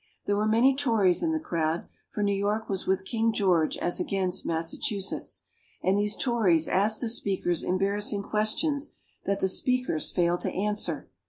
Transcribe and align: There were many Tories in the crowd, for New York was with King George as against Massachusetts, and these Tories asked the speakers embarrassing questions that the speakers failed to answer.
There 0.25 0.35
were 0.35 0.47
many 0.47 0.75
Tories 0.75 1.21
in 1.21 1.31
the 1.31 1.39
crowd, 1.39 1.87
for 2.09 2.23
New 2.23 2.33
York 2.33 2.67
was 2.67 2.87
with 2.87 3.05
King 3.05 3.31
George 3.31 3.77
as 3.77 3.99
against 3.99 4.47
Massachusetts, 4.47 5.43
and 5.83 5.95
these 5.95 6.15
Tories 6.15 6.67
asked 6.67 7.01
the 7.01 7.07
speakers 7.07 7.61
embarrassing 7.61 8.23
questions 8.23 8.93
that 9.27 9.41
the 9.41 9.47
speakers 9.47 10.11
failed 10.11 10.39
to 10.41 10.49
answer. 10.51 11.07